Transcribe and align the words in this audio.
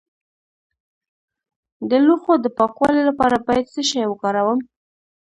د 1.89 1.91
لوښو 2.05 2.33
د 2.41 2.45
پاکوالي 2.57 3.01
لپاره 3.09 3.35
باید 3.47 3.65
څه 3.73 3.81
شی 3.89 4.01
وکاروم؟ 4.07 4.59